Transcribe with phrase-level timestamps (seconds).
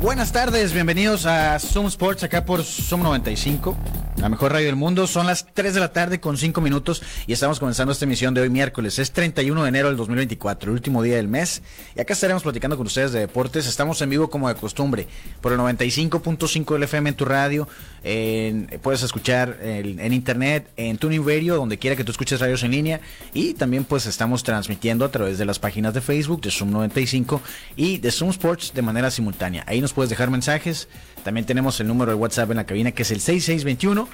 [0.00, 3.76] Buenas tardes, bienvenidos a Zoom Sports acá por Zoom 95,
[4.20, 5.06] la mejor radio del mundo.
[5.06, 8.40] Son las 3 de la tarde con 5 minutos y estamos comenzando esta emisión de
[8.40, 8.98] hoy miércoles.
[8.98, 11.62] Es 31 de enero del 2024, el último día del mes.
[11.96, 13.66] Y acá estaremos platicando con ustedes de deportes.
[13.68, 15.06] Estamos en vivo como de costumbre
[15.40, 17.68] por el 95.5 del FM en tu radio.
[18.02, 22.64] En- puedes escuchar en, en internet, en Tuning Radio, donde quiera que tú escuches radios
[22.64, 23.00] en línea.
[23.34, 27.40] Y también pues estamos transmitiendo a través de las páginas de Facebook de Zoom 95
[27.76, 29.62] y de Zoom Sports de manera simultánea.
[29.68, 30.88] Ahí nos puedes dejar mensajes.
[31.28, 34.08] También tenemos el número de WhatsApp en la cabina que es el 6621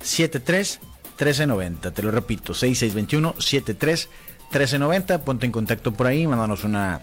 [0.00, 0.78] 73
[1.18, 1.90] 1390.
[1.90, 4.08] Te lo repito, 6621 73
[4.52, 5.24] 1390.
[5.24, 7.00] Ponte en contacto por ahí, mándanos una,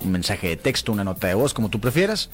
[0.00, 2.30] un mensaje de texto, una nota de voz, como tú prefieras.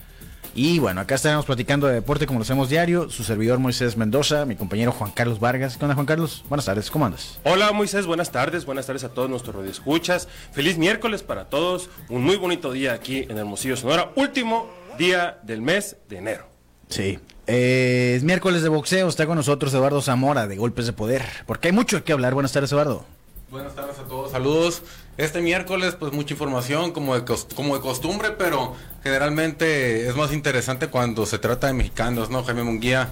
[0.54, 3.10] Y bueno, acá estaremos platicando de deporte como lo hacemos diario.
[3.10, 5.76] Su servidor Moisés Mendoza, mi compañero Juan Carlos Vargas.
[5.76, 6.44] ¿Qué onda, Juan Carlos?
[6.48, 7.40] Buenas tardes, ¿cómo andas?
[7.42, 10.28] Hola Moisés, buenas tardes, buenas tardes a todos nuestros radioescuchas.
[10.52, 15.62] Feliz miércoles para todos, un muy bonito día aquí en Hermosillo, Sonora, último día del
[15.62, 16.49] mes de enero.
[16.90, 17.18] Sí.
[17.46, 21.68] Eh, es miércoles de boxeo, está con nosotros Eduardo Zamora de Golpes de Poder, porque
[21.68, 22.34] hay mucho que hablar.
[22.34, 23.04] Buenas tardes, Eduardo.
[23.50, 24.82] Buenas tardes a todos, saludos.
[25.16, 27.24] Este miércoles, pues mucha información como de,
[27.56, 32.44] como de costumbre, pero generalmente es más interesante cuando se trata de mexicanos, ¿no?
[32.44, 33.08] Jaime Munguía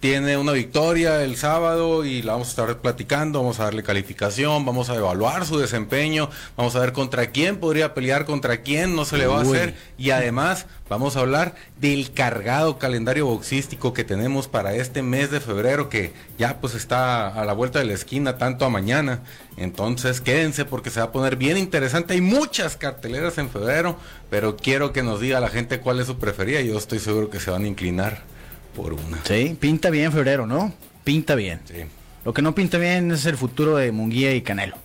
[0.00, 4.64] tiene una victoria el sábado y la vamos a estar platicando, vamos a darle calificación,
[4.64, 9.04] vamos a evaluar su desempeño, vamos a ver contra quién podría pelear, contra quién no
[9.04, 14.04] se le va a hacer y además vamos a hablar del cargado calendario boxístico que
[14.04, 17.94] tenemos para este mes de febrero que ya pues está a la vuelta de la
[17.94, 19.20] esquina tanto a mañana.
[19.56, 22.14] Entonces quédense porque se va a poner bien interesante.
[22.14, 23.96] Hay muchas carteleras en febrero,
[24.30, 26.60] pero quiero que nos diga la gente cuál es su preferida.
[26.60, 28.37] Yo estoy seguro que se van a inclinar
[28.74, 29.18] por una.
[29.24, 30.72] Sí, pinta bien febrero, ¿no?
[31.04, 31.60] Pinta bien.
[31.66, 31.84] Sí.
[32.24, 34.76] Lo que no pinta bien es el futuro de Munguía y Canelo.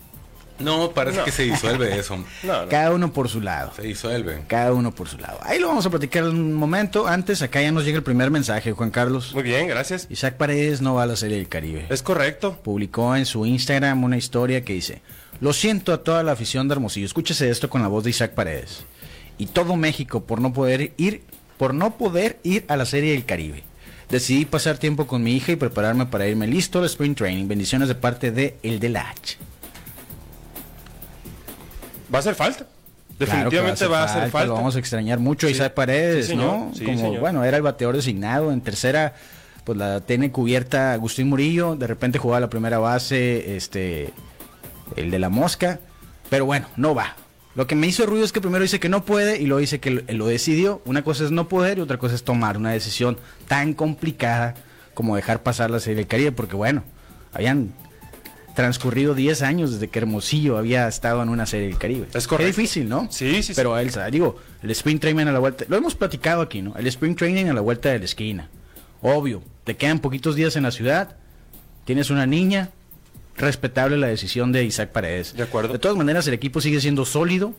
[0.60, 1.26] No, parece No.
[1.26, 2.16] que se disuelve eso.
[2.44, 2.70] No, no.
[2.70, 3.74] Cada uno por su lado.
[3.76, 4.44] Se disuelve.
[4.48, 5.40] Cada uno por su lado.
[5.42, 7.08] Ahí lo vamos a platicar en un momento.
[7.08, 9.34] Antes, acá ya nos llega el primer mensaje, Juan Carlos.
[9.34, 10.08] Muy bien, gracias.
[10.10, 11.88] Isaac Paredes no va a la Serie del Caribe.
[11.90, 12.60] Es correcto.
[12.64, 15.02] Publicó en su Instagram una historia que dice,
[15.42, 17.08] lo siento a toda la afición de Hermosillo.
[17.08, 18.86] Escúchese esto con la voz de Isaac Paredes.
[19.40, 21.24] Y todo México por no poder ir,
[21.58, 23.64] por no poder ir a la Serie del Caribe.
[24.10, 27.48] Decidí pasar tiempo con mi hija y prepararme para irme listo al Spring Training.
[27.48, 29.38] Bendiciones de parte de El de la H.
[32.14, 32.66] Va a hacer falta.
[33.18, 34.48] Claro Definitivamente va a hacer falta.
[34.48, 35.54] Lo vamos a extrañar mucho, Sí.
[35.54, 36.36] Isaac Paredes, Sí.
[36.36, 36.72] ¿no?
[36.76, 37.20] Sí, Como, señor.
[37.22, 38.52] bueno, era el bateador designado.
[38.52, 39.14] En tercera,
[39.64, 41.76] pues la tiene cubierta Agustín Murillo.
[41.76, 44.12] De repente jugaba la primera base, este,
[44.96, 45.80] el de la mosca.
[46.30, 47.16] Pero bueno, no va.
[47.56, 49.80] Lo que me hizo ruido es que primero dice que no puede y luego dice
[49.80, 50.82] que lo, decidió.
[50.86, 54.56] Una cosa es no poder y otra cosa es tomar una decisión tan complicada
[54.94, 56.32] como dejar pasar la Serie del Caribe.
[56.32, 56.84] Porque bueno,
[57.32, 57.74] habían
[58.56, 62.08] transcurrido 10 años desde que Hermosillo había estado en una Serie del Caribe.
[62.14, 63.08] Es difícil, ¿no?
[63.12, 63.54] Sí, sí, sí.
[63.56, 66.76] Pero él, sabe, digo, el sprint training a la vuelta, lo hemos platicado aquí, ¿no?
[66.76, 68.50] El sprint training a la vuelta de la esquina.
[69.02, 71.18] Obvio, te quedan poquitos días en la ciudad,
[71.86, 72.70] tienes una niña,
[73.38, 75.36] respetable la decisión de Isaac Paredes.
[75.36, 75.74] De acuerdo.
[75.74, 77.54] De todas maneras, el equipo sigue siendo sólido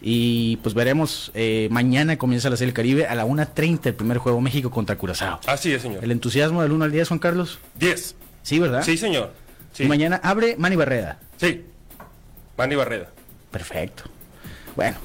[0.00, 4.18] y pues veremos, eh, mañana comienza la Serie del Caribe a la 1.30 el primer
[4.18, 5.40] juego México contra Curazao.
[5.46, 6.04] Así es, señor.
[6.04, 7.58] El entusiasmo del 1 al 10, Juan Carlos.
[7.78, 8.14] 10.
[8.42, 8.82] Sí, ¿verdad?
[8.82, 9.32] Sí, señor.
[9.72, 9.84] Sí.
[9.84, 11.18] Y mañana abre Manny Barreda.
[11.38, 11.64] Sí.
[12.58, 13.08] Manny Barreda.
[13.50, 14.04] Perfecto.
[14.76, 14.98] Bueno,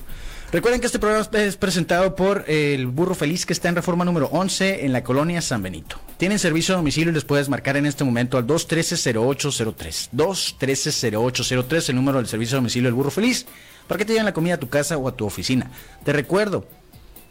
[0.52, 4.28] recuerden que este programa es presentado por el Burro Feliz que está en reforma número
[4.32, 5.98] 11 en la colonia San Benito.
[6.18, 10.10] Tienen servicio a domicilio y les puedes marcar en este momento al 213-0803.
[10.14, 13.46] 213-0803, el número del servicio a domicilio del Burro Feliz,
[13.88, 15.72] para que te lleven la comida a tu casa o a tu oficina.
[16.04, 16.66] Te recuerdo,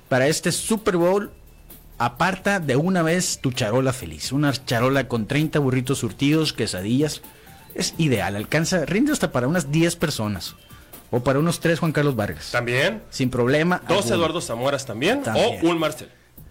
[0.09, 1.33] para este Super Bowl,
[1.99, 4.33] aparta de una vez tu charola feliz.
[4.33, 7.21] Una charola con 30 burritos surtidos, quesadillas.
[7.75, 10.57] Es ideal, alcanza, rinde hasta para unas 10 personas.
[11.11, 12.51] O para unos 3 Juan Carlos Vargas.
[12.51, 13.03] También.
[13.11, 13.81] Sin problema.
[13.89, 14.15] Dos alguno.
[14.17, 15.65] Eduardo Zamoras también, También.
[15.65, 16.09] O un Marcel.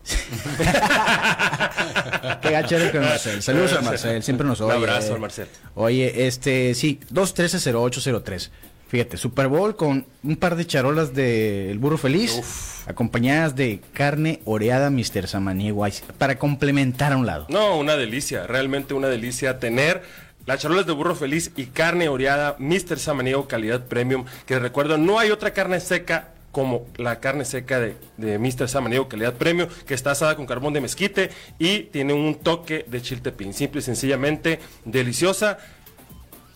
[2.41, 3.41] Qué gacho eres con Marcel.
[3.43, 4.75] Saludos a Marcel, siempre nos Un oye.
[4.77, 5.47] abrazo al Marcel.
[5.75, 8.49] Oye, este, sí, 213-0803.
[8.87, 14.89] Fíjate, Super Bowl con un par de charolas del Burro Feliz, acompañadas de carne oreada
[14.89, 15.27] Mr.
[15.27, 15.85] Samaniego,
[16.17, 17.47] para complementar a un lado.
[17.49, 20.03] No, una delicia, realmente una delicia tener
[20.47, 22.97] las charolas de burro feliz y carne oreada Mr.
[22.97, 27.97] Samaniego calidad premium, que recuerdo no hay otra carne seca como la carne seca de,
[28.15, 28.67] de Mr.
[28.67, 31.29] Samaniego Calidad Premio, que está asada con carbón de mezquite
[31.59, 33.53] y tiene un toque de chiltepín.
[33.53, 35.59] Simple y sencillamente deliciosa.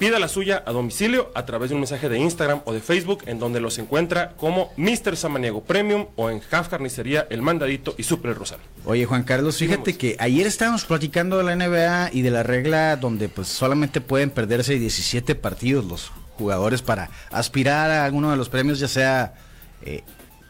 [0.02, 3.22] Pida la suya a domicilio a través de un mensaje de Instagram o de Facebook
[3.28, 5.16] en donde los encuentra como Mr.
[5.16, 8.66] Samaniego Premium o en Half Carnicería El Mandadito y Super Rosario.
[8.86, 12.96] Oye, Juan Carlos, fíjate que ayer estábamos platicando de la NBA y de la regla
[12.96, 18.50] donde pues solamente pueden perderse 17 partidos los jugadores para aspirar a alguno de los
[18.50, 19.36] premios, ya sea
[19.84, 20.04] eh,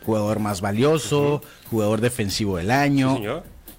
[0.05, 3.25] jugador más valioso, jugador defensivo del año, Sí,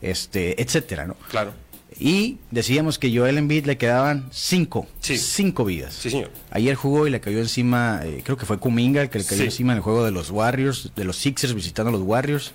[0.02, 1.16] este, etcétera, ¿no?
[1.30, 1.54] Claro.
[1.98, 5.16] Y decíamos que Joel Embiid le quedaban cinco, Sí.
[5.18, 5.94] cinco vidas.
[5.94, 6.30] Sí, señor.
[6.50, 9.38] Ayer jugó y le cayó encima, eh, creo que fue Kuminga el que le cayó
[9.42, 9.44] Sí.
[9.46, 12.52] encima en el juego de los Warriors, de los Sixers visitando a los Warriors.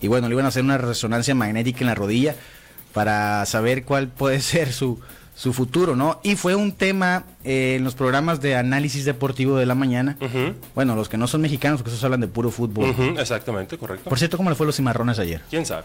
[0.00, 2.34] Y bueno, le iban a hacer una resonancia magnética en la rodilla
[2.92, 5.00] para saber cuál puede ser su,
[5.34, 6.20] su futuro, ¿no?
[6.22, 10.16] Y fue un tema eh, en los programas de análisis deportivo de la mañana.
[10.74, 12.94] Bueno, los que no son mexicanos, porque esos hablan de puro fútbol.
[13.18, 14.08] Exactamente, correcto.
[14.08, 15.42] Por cierto, ¿cómo le fue a los cimarrones ayer?
[15.50, 15.84] ¿Quién sabe?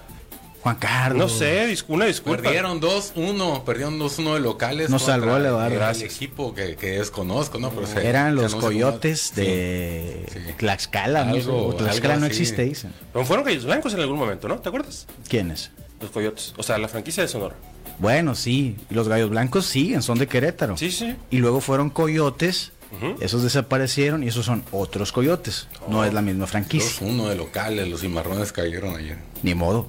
[0.61, 1.31] Juan Carlos.
[1.31, 2.43] No sé, dis- una disculpa.
[2.43, 4.89] Perdieron 2-1, perdieron 2-1 de locales.
[4.89, 5.67] Nos salvó el Eduardo.
[5.73, 6.15] el Gracias.
[6.15, 7.71] equipo que, que desconozco, ¿no?
[7.71, 9.41] Pero se- Eran se los como- coyotes Sí.
[9.41, 10.39] de Sí.
[10.57, 11.33] Tlaxcala, ¿no?
[11.33, 12.41] Algo- Tlaxcala algo no así.
[12.41, 12.93] existe, dicen.
[13.11, 14.59] Pero fueron Gallos Blancos en algún momento, ¿no?
[14.59, 15.07] ¿Te acuerdas?
[15.27, 15.71] ¿Quiénes?
[15.99, 16.53] Los Coyotes.
[16.57, 17.55] O sea, la franquicia de Sonora.
[17.99, 20.75] Bueno, sí, y los gallos blancos siguen, son de Querétaro.
[20.75, 21.15] Sí, sí.
[21.29, 22.71] Y luego fueron coyotes,
[23.19, 25.67] esos desaparecieron y esos son otros coyotes.
[25.87, 26.89] No es la misma franquicia.
[27.05, 29.17] 2-1 de locales, los cimarrones cayeron ayer.
[29.43, 29.87] Ni modo.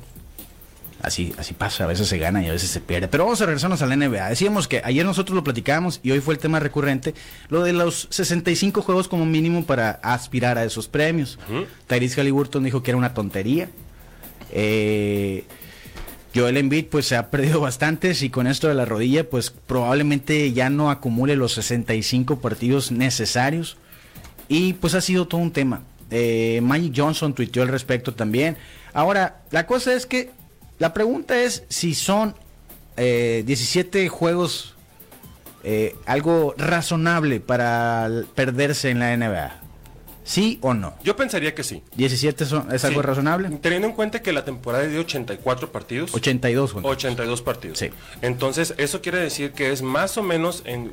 [1.02, 3.08] Así, así pasa, a veces se gana y a veces se pierde.
[3.08, 4.28] Pero vamos a regresarnos a la NBA.
[4.28, 7.14] Decíamos que ayer nosotros lo platicábamos y hoy fue el tema recurrente,
[7.49, 11.40] lo de los 65 juegos como mínimo para aspirar a esos premios.
[11.49, 11.66] Ujú.
[11.88, 13.69] Tyrese Halliburton dijo que era una tontería.
[14.52, 15.44] Eh,
[16.34, 20.52] Joel Embiid pues se ha perdido bastantes y con esto de la rodilla pues probablemente
[20.52, 23.76] ya no acumule los 65 partidos necesarios
[24.49, 25.82] y pues ha sido todo un tema.
[26.10, 28.56] Eh, Magic Johnson tuiteó al respecto también.
[28.93, 30.31] Ahora, la cosa es que
[30.79, 32.35] la pregunta es si son
[32.97, 34.75] eh, 17 juegos
[35.65, 39.59] eh, algo razonable para perderse en la NBA.
[40.25, 40.95] ¿Sí o no?
[41.03, 41.83] Yo pensaría que sí.
[41.97, 43.49] ¿17 son- es algo razonable?
[43.61, 46.15] Teniendo en cuenta que la temporada es de 84 partidos.
[46.15, 46.85] 82, Juan.
[46.85, 47.79] 82 partidos.
[47.79, 47.91] Sí.
[48.23, 50.93] Entonces, eso quiere decir que es más o menos, en,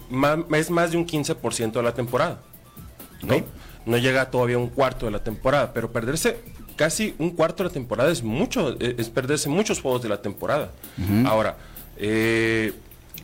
[0.56, 2.42] es más de un 15% de la temporada.
[3.22, 3.44] ¿no?
[3.86, 6.38] No llega todavía a un cuarto de la temporada, pero perderse
[6.80, 10.22] casi un cuarto de la temporada es mucho, eh, es perderse muchos juegos de la
[10.22, 10.72] temporada.
[11.26, 11.58] Ahora,
[11.98, 12.72] eh,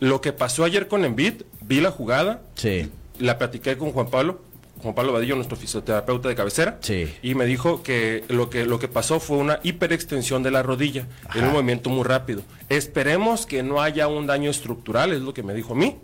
[0.00, 2.90] lo que pasó ayer con Embiid, vi la jugada, Sí.
[3.18, 4.42] la platiqué con Juan Pablo,
[4.82, 7.10] Juan Pablo Vadillo, nuestro fisioterapeuta de cabecera, Sí.
[7.22, 11.06] y me dijo que lo que lo que pasó fue una hiperextensión de la rodilla
[11.34, 12.42] en un movimiento muy rápido.
[12.68, 15.96] Esperemos que no haya un daño estructural, es lo que me dijo a mí.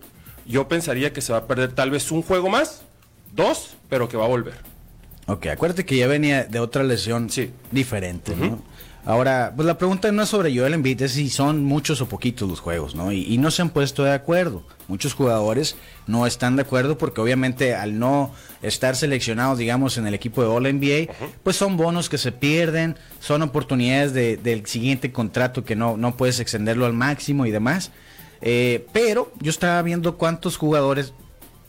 [0.47, 2.83] Yo pensaría que se va a perder tal vez un juego más,
[3.35, 4.72] dos, pero que va a volver.
[5.27, 7.51] Ok, acuérdate que ya venía de otra lesión Sí.
[7.71, 8.61] diferente, ¿no?
[9.05, 12.49] Ahora, pues la pregunta no es sobre Joel Embiid, es si son muchos o poquitos
[12.49, 13.11] los juegos, ¿no?
[13.11, 14.63] Y, y no se han puesto de acuerdo.
[14.87, 15.75] Muchos jugadores
[16.07, 18.33] no están de acuerdo porque obviamente al no
[18.63, 22.97] estar seleccionados, digamos, en el equipo de All NBA, pues son bonos que se pierden,
[23.19, 27.91] son oportunidades de- del siguiente contrato que no, no puedes extenderlo al máximo y demás.
[28.41, 31.13] Eh, pero yo estaba viendo cuántos jugadores,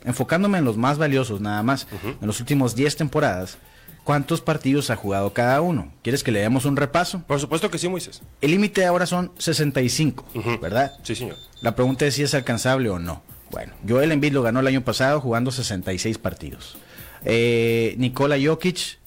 [0.06, 1.88] enfocándome en los más valiosos nada más,
[2.22, 3.58] en los últimos 10 temporadas,
[4.04, 5.92] cuántos partidos ha jugado cada uno.
[6.02, 7.24] ¿Quieres que le demos un repaso?
[7.26, 8.22] Por supuesto que sí, Moisés.
[8.42, 10.60] El límite ahora son 65, Ujú.
[10.60, 10.92] ¿verdad?
[11.04, 11.38] Sí, señor.
[11.62, 13.22] La pregunta es si es alcanzable o no.
[13.51, 16.75] Bueno, Joel Embiid lo ganó el año pasado jugando 66 partidos.
[17.24, 18.98] Eh, Nikola Jokic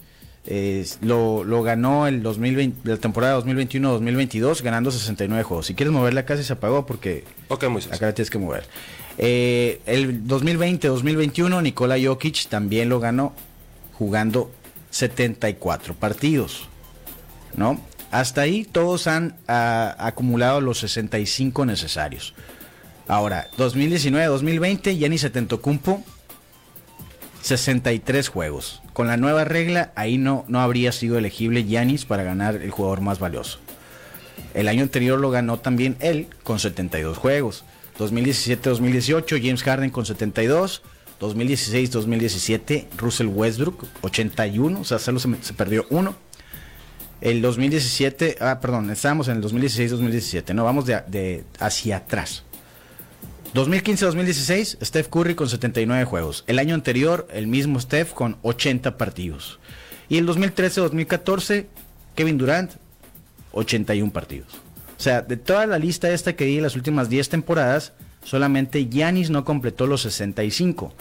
[0.46, 5.66] eh, lo, lo ganó el 2020, la temporada 2021-2022 ganando 69 juegos.
[5.66, 7.92] Si quieres moverla casi se apagó porque Ok, Moisés.
[7.92, 8.64] acá la tienes que mover.
[9.18, 13.32] Eh, el 2020-2021 Nikola Jokic también lo ganó
[13.94, 14.50] jugando
[14.90, 16.68] 74 partidos.
[17.54, 17.80] ¿No?
[18.10, 22.34] Hasta ahí todos han ah, acumulado los 65 necesarios.
[23.08, 26.02] Ahora, 2019-2020, Giannis Antetokounmpo
[27.46, 28.82] 63 juegos.
[28.92, 33.00] Con la nueva regla, ahí no, no habría sido elegible Giannis para ganar el jugador
[33.00, 33.60] más valioso.
[34.54, 37.64] El año anterior lo ganó también él con 72 juegos.
[37.98, 40.82] 2017-2018, James Harden con 72.
[41.20, 46.14] 2016-2017, Russell Westbrook, 81, o sea, solo se, perdió uno.
[47.22, 52.44] El 2017, ah, perdón, estábamos en el 2016-2017, no, vamos de hacia atrás.
[53.56, 56.44] 2015-2016, Steph Curry con 79 juegos.
[56.46, 59.58] El año anterior, el mismo Steph con 80 partidos.
[60.10, 61.66] Y el 2013-2014,
[62.14, 62.72] Kevin Durant,
[63.52, 64.65] 81 partidos.
[64.98, 67.92] O sea, de toda la lista esta que di en las últimas 10 temporadas,
[68.24, 70.92] solamente Giannis no completó los 65.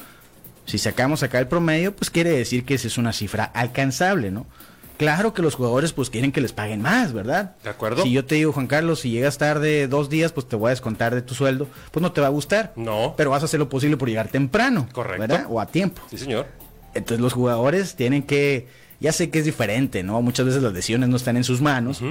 [0.66, 4.46] Si sacamos acá el promedio, pues quiere decir que esa es una cifra alcanzable, ¿no?
[4.98, 7.56] Claro que los jugadores pues quieren que les paguen más, ¿verdad?
[7.64, 8.04] De acuerdo.
[8.04, 10.70] Si yo te digo, Juan Carlos, si llegas tarde dos días, pues te voy a
[10.70, 12.72] descontar de tu sueldo, pues no te va a gustar.
[12.76, 13.14] No.
[13.18, 14.88] Pero vas a hacer lo posible por llegar temprano.
[14.94, 15.20] Correcto.
[15.20, 15.48] ¿Verdad?
[15.50, 16.02] O a tiempo.
[16.10, 16.48] Sí, señor.
[16.94, 18.68] Entonces los jugadores tienen que,
[19.02, 20.22] ya sé que es diferente, ¿no?
[20.22, 22.02] Muchas veces las decisiones no están en sus manos,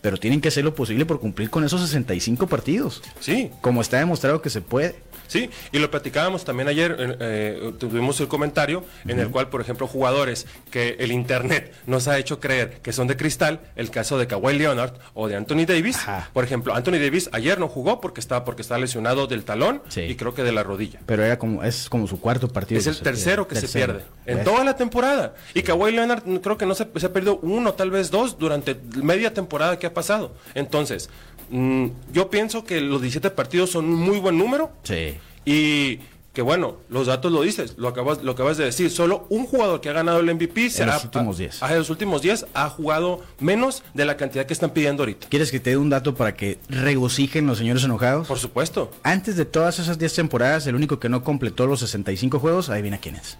[0.00, 3.02] pero tienen que hacer lo posible por cumplir con esos 65 partidos.
[3.20, 4.96] Sí, Como está demostrado que se puede.
[5.30, 9.60] Sí, y lo platicábamos también ayer, eh, eh, tuvimos el comentario en el cual, por
[9.60, 14.18] ejemplo, jugadores que el Internet nos ha hecho creer que son de cristal, el caso
[14.18, 16.30] de Kawhi Leonard o de Anthony Davis, Ajá.
[16.32, 20.00] por ejemplo, Anthony Davis ayer no jugó porque estaba, porque estaba lesionado del talón Sí.
[20.00, 20.98] y creo que de la rodilla.
[21.06, 22.80] Pero era como, es como su cuarto partido.
[22.80, 24.44] Es el tercero que se pierde en ¿Ves?
[24.44, 25.34] toda la temporada.
[25.54, 28.76] Y Kawhi Leonard creo que no se, se ha perdido uno, tal vez dos durante
[29.00, 30.34] media temporada que ha pasado.
[30.54, 31.08] Entonces,
[31.50, 34.70] mm, yo pienso que los 17 partidos son un muy buen número.
[34.84, 35.14] Sí.
[35.44, 35.98] Y
[36.32, 38.88] que bueno, los datos lo dices, lo acabas, lo acabas de decir.
[38.90, 41.62] Solo un jugador que ha ganado el MVP se los ha- últimos ha- 10.
[41.62, 45.26] ha- en los últimos 10 ha jugado menos de la cantidad que están pidiendo ahorita.
[45.28, 48.28] ¿Quieres que te dé un dato para que regocijen los señores enojados?
[48.28, 48.92] Por supuesto.
[49.02, 52.98] Antes de todas esas 10 temporadas, el único que no completó los 65 juegos, adivina
[52.98, 53.36] quién es.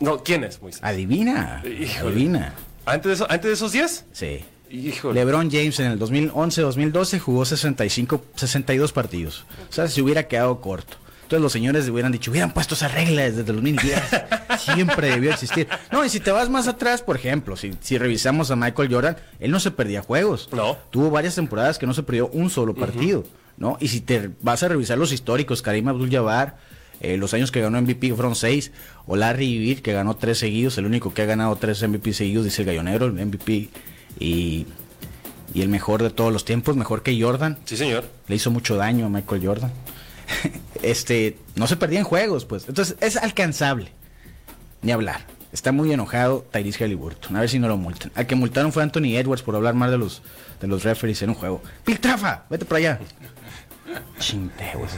[0.00, 0.82] No, ¿quién es, Moisés?
[0.84, 1.62] Adivina.
[1.64, 2.10] Híjole.
[2.10, 2.54] Adivina.
[2.84, 4.04] ¿Antes de, eso- antes de esos 10?
[4.12, 4.44] Sí.
[4.70, 5.14] Híjole.
[5.20, 9.44] LeBron James en el 2011-2012 jugó 65, 62 partidos.
[9.68, 10.96] O sea, se hubiera quedado corto.
[11.22, 14.02] Entonces los señores hubieran dicho, hubieran puesto esa regla desde el 2010.
[14.58, 15.66] Siempre debió existir.
[15.90, 19.16] No, y si te vas más atrás, por ejemplo, si, si revisamos a Michael Jordan,
[19.40, 20.48] él no se perdía juegos.
[20.52, 20.76] No.
[20.90, 23.24] Tuvo varias temporadas que no se perdió un solo partido.
[23.56, 23.76] ¿no?
[23.80, 26.56] Y si te vas a revisar los históricos, Karim Abdul-Jabbar,
[27.00, 28.72] eh, los años que ganó MVP fueron seis,
[29.06, 32.44] o Larry Bird, que ganó tres seguidos, el único que ha ganado tres MVP seguidos,
[32.44, 33.68] dice el gallonero, el MVP,
[34.18, 34.66] y,
[35.52, 38.04] y el mejor de todos los tiempos, mejor que Jordan, Sí, señor.
[38.28, 39.72] le hizo mucho daño a Michael Jordan.
[40.82, 42.68] este, no se perdían juegos, pues.
[42.68, 43.92] Entonces, es alcanzable.
[44.82, 45.26] Ni hablar.
[45.52, 47.36] Está muy enojado Tyrese Halliburton.
[47.36, 48.10] A ver si no lo multan.
[48.16, 50.22] Al que multaron fue Anthony Edwards por hablar mal de los,
[50.60, 51.62] de los referees en un juego.
[51.84, 53.00] Piltrafa, vete para allá.
[54.18, 54.88] Chinte, güey.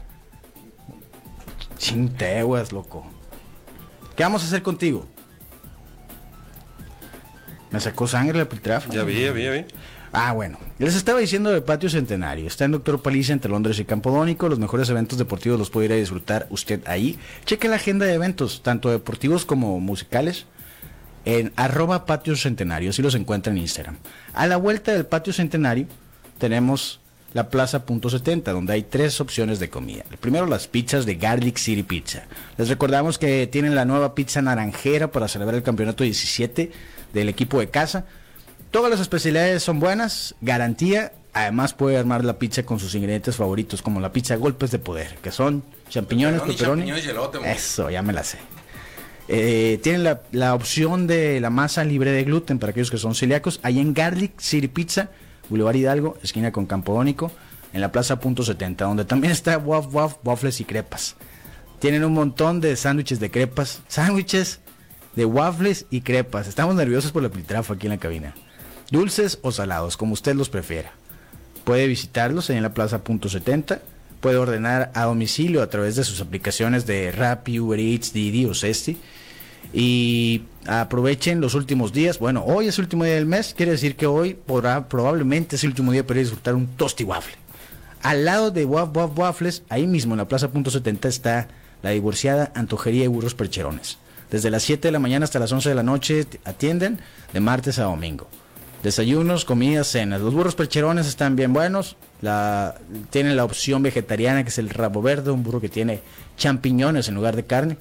[1.78, 3.06] Chinteguas, loco.
[4.16, 5.06] ¿Qué vamos a hacer contigo?
[7.72, 8.90] Me sacó sangre la piltrafa.
[8.94, 9.66] Ya vi, ya vi, ya vi.
[10.16, 10.60] Ah, bueno.
[10.78, 12.46] Les estaba diciendo de Patio Centenario.
[12.46, 14.48] Está en Doctor Paliza entre Londres y Campodónico.
[14.48, 17.18] Los mejores eventos deportivos los puede ir a disfrutar usted ahí.
[17.46, 20.46] Cheque la agenda de eventos, tanto deportivos como musicales,
[21.26, 22.92] en arroba Patio Centenario.
[22.92, 23.98] Así los encuentra en Instagram.
[24.36, 25.88] A la vuelta del Patio Centenario
[26.38, 27.00] tenemos
[27.34, 30.04] la Plaza Punto 70, donde hay tres opciones de comida.
[30.12, 32.26] El primero, las pizzas de Garlic City Pizza.
[32.58, 36.72] Les recordamos que tienen la nueva pizza naranjera para celebrar el campeonato 17
[37.14, 38.06] del equipo de casa.
[38.74, 41.12] Todas las especialidades son buenas, garantía.
[41.32, 45.16] Además puede armar la pizza con sus ingredientes favoritos, como la pizza golpes de poder,
[45.22, 47.46] que son champiñones, mo.
[47.46, 48.40] Eso, ya me la sé.
[49.28, 53.14] Eh, tienen la, la opción de la masa libre de gluten para aquellos que son
[53.14, 53.60] celíacos.
[53.62, 55.12] Ahí en Garlic City Pizza,
[55.50, 57.32] Boulevard Hidalgo, esquina con Campodónico,
[57.74, 61.16] en la Plaza Punto 70, donde también está Waf Waf, waffles y crepas.
[61.78, 64.62] Tienen un montón de sándwiches de crepas, sándwiches
[65.16, 66.48] de waffles y crepas.
[66.48, 68.34] Estamos nerviosos por la piltrafa aquí en la cabina.
[68.94, 70.92] Dulces o salados, como usted los prefiera.
[71.64, 73.82] Puede visitarlos en la Plaza Punto 70.
[74.22, 78.54] Puede ordenar a domicilio a través de sus aplicaciones de Rappi, Uber Eats, Didi o
[78.54, 79.00] Cesti.
[79.74, 82.20] Y aprovechen los últimos días.
[82.20, 83.56] Bueno, hoy es el último día del mes.
[83.58, 87.34] Quiere decir que hoy podrá, probablemente es el último día para disfrutar un tosti waffle.
[88.04, 91.48] Al lado de Waf Waf Waffles, ahí mismo en la Plaza Punto 70 está
[91.82, 93.98] la divorciada Antojería y Burros Percherones.
[94.30, 97.00] Desde las 7 de la mañana hasta las 11 de la noche atienden
[97.34, 98.30] de martes a domingo.
[98.84, 100.20] Desayunos, comidas, cenas.
[100.20, 101.96] Los burros percherones están bien buenos.
[102.22, 102.76] La,
[103.12, 106.02] tienen la opción vegetariana que es el rabo verde, un burro que tiene
[106.36, 107.78] champiñones en lugar de carne.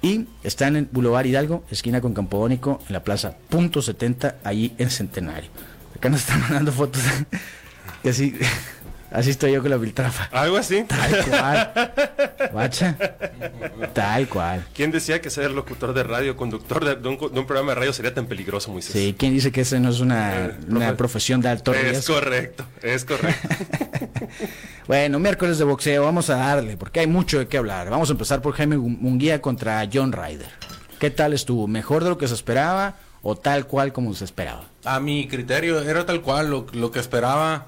[0.00, 4.90] Y están en Boulevard Hidalgo, esquina con Campodónico, en la plaza Punto 70, allí en
[4.90, 5.50] Centenario.
[5.96, 7.02] Acá nos están mandando fotos
[8.04, 8.38] que así,
[9.10, 10.28] así estoy yo con la filtrafa.
[10.32, 10.84] Algo así.
[10.84, 11.92] Tal cual.
[12.52, 12.96] Guacha.
[13.92, 14.64] Tal cual.
[14.74, 17.74] ¿Quién decía que ser locutor de radio, conductor de, de un, de un programa de
[17.76, 18.92] radio sería tan peligroso, Moisés?
[18.92, 21.82] Sí, ¿quién dice que esa no es una, Eh, una profe- profesión de alto Es
[21.82, 22.14] riesgo?
[22.14, 23.48] correcto, es correcto.
[24.86, 27.90] Bueno, miércoles de boxeo, vamos a darle, porque hay mucho de qué hablar.
[27.90, 30.48] Vamos a empezar por Jaime Munguía contra John Ryder.
[30.98, 31.66] ¿Qué tal estuvo?
[31.66, 34.64] ¿Mejor de lo que se esperaba o tal cual como se esperaba?
[34.84, 37.66] A mi criterio era tal cual lo, lo que esperaba.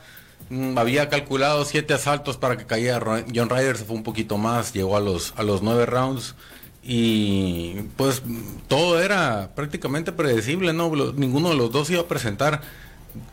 [0.50, 4.72] Mm, había calculado siete asaltos para que cayera John Ryder, se fue un poquito más,
[4.72, 6.34] llegó a los, a los nueve rounds.
[6.82, 8.22] Y pues
[8.68, 10.90] todo era prácticamente predecible, ¿no?
[11.12, 12.62] Ninguno de los dos iba a presentar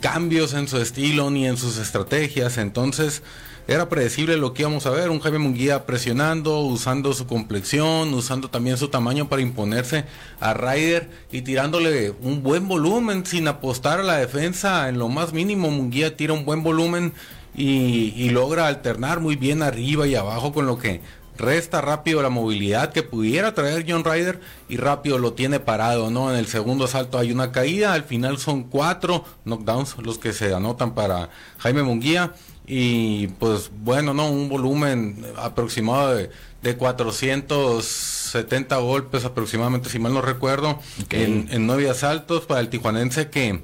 [0.01, 2.57] cambios en su estilo ni en sus estrategias.
[2.57, 3.23] Entonces
[3.67, 5.09] era predecible lo que íbamos a ver.
[5.09, 10.05] Un Jaime Munguía presionando, usando su complexión, usando también su tamaño para imponerse
[10.39, 15.33] a Ryder y tirándole un buen volumen sin apostar a la defensa en lo más
[15.33, 15.69] mínimo.
[15.69, 17.13] Munguía tira un buen volumen
[17.57, 21.01] y, logra alternar muy bien arriba y abajo con lo que
[21.37, 26.31] resta rápido la movilidad que pudiera traer John Ryder y rápido lo tiene parado, ¿no?
[26.31, 30.53] En el segundo asalto hay una caída, al final son cuatro knockdowns los que se
[30.53, 32.33] anotan para Jaime Munguía
[32.67, 34.29] y pues bueno, ¿no?
[34.29, 36.29] Un volumen aproximado de,
[36.61, 40.79] de 470 golpes aproximadamente, si mal no recuerdo,
[41.23, 43.61] en, en nueve asaltos para el tijuanense que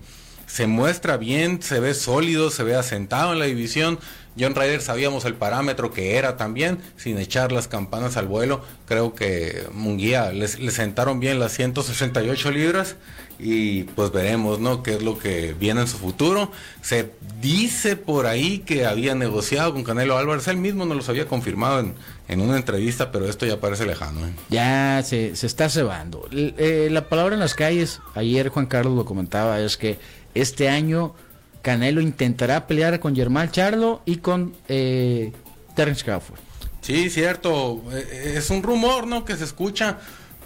[0.48, 4.00] se muestra bien, se ve sólido, se ve asentado en la división.
[4.40, 8.62] John Ryder sabíamos el parámetro que era también, sin echar las campanas al vuelo.
[8.88, 12.96] Creo que Munguía les- le sentaron bien las 168 libras
[13.40, 14.84] y pues veremos, ¿no?
[14.84, 16.52] Qué es lo que viene en su futuro.
[16.82, 17.12] Se
[17.42, 21.80] dice por ahí que había negociado con Canelo Álvarez, él mismo no los había confirmado
[21.80, 21.94] en,
[22.28, 24.26] en una entrevista, pero esto ya parece lejano.
[24.28, 24.32] ¿eh?
[24.50, 26.28] Ya se, se está cebando.
[26.32, 30.00] L- eh, la palabra en las calles, ayer Juan Carlos lo comentaba, es que
[30.36, 31.14] este año
[31.62, 35.32] Canelo intentará pelear con Germán Charlo y con eh,
[35.76, 36.40] Terence Crawford.
[36.82, 37.82] Sí, cierto.
[37.94, 39.24] Eh, Es un rumor, ¿no?
[39.24, 40.00] Que se escucha,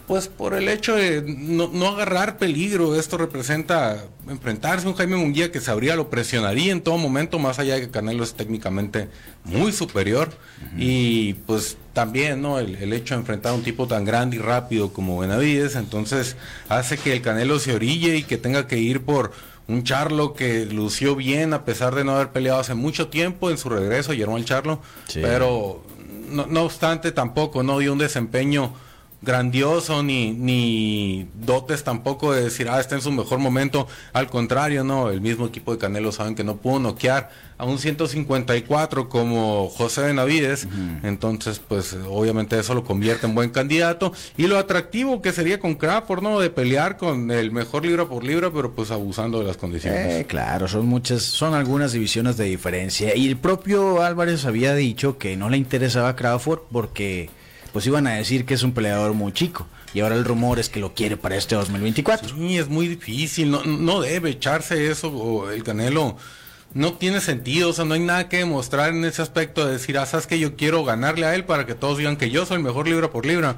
[0.07, 2.95] pues por el hecho de no, no agarrar peligro.
[2.97, 7.59] Esto representa enfrentarse a un Jaime Munguía que sabría lo presionaría en todo momento, más
[7.59, 9.09] allá de que Canelo es técnicamente
[9.43, 10.29] muy superior.
[10.77, 12.57] Y pues también, ¿no?
[12.59, 16.37] El, el hecho de enfrentar a un tipo tan grande y rápido como Benavides, entonces
[16.69, 19.33] hace que el Canelo se orille y que tenga que ir por
[19.67, 23.57] un Charlo que lució bien a pesar de no haber peleado hace mucho tiempo en
[23.57, 25.19] su regreso, Germán Charlo, Sí.
[25.21, 25.83] pero
[26.29, 28.73] no, no obstante tampoco no dio un desempeño
[29.21, 33.87] grandioso ni, ni dotes tampoco de decir, ah, está en su mejor momento.
[34.13, 37.79] Al contrario, no, el mismo equipo de Canelo saben que no pudo noquear a un
[37.79, 40.67] 154 como José Benavides.
[41.03, 44.13] Entonces, pues obviamente eso lo convierte en buen candidato.
[44.37, 46.39] Y lo atractivo que sería con Crawford, ¿no?
[46.39, 50.13] De pelear con el mejor libra por libra, pero pues abusando de las condiciones.
[50.13, 53.15] Eh, claro, son muchas, son algunas divisiones de diferencia.
[53.15, 57.29] Y el propio Álvarez había dicho que no le interesaba a Crawford porque
[57.71, 59.67] pues iban a decir que es un peleador muy chico.
[59.93, 62.35] Y ahora el rumor es que lo quiere para este 2024.
[62.35, 66.17] Sí, es muy difícil, no, no debe echarse eso, o el Canelo
[66.73, 69.97] no tiene sentido, o sea, no hay nada que demostrar en ese aspecto de decir,
[69.97, 72.57] ah, sabes que yo quiero ganarle a él para que todos digan que yo soy
[72.57, 73.55] el mejor libra por libra.